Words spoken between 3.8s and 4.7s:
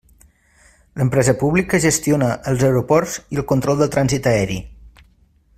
del trànsit aeri.